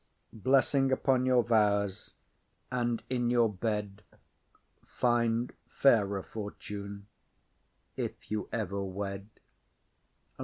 Blessing 0.33 0.91
upon 0.91 1.27
your 1.27 1.43
vows, 1.43 2.15
and 2.71 3.03
in 3.07 3.29
your 3.29 3.47
bed 3.53 4.01
Find 4.83 5.53
fairer 5.67 6.23
fortune, 6.23 7.05
if 7.95 8.31
you 8.31 8.49
ever 8.51 8.83
wed! 8.83 9.29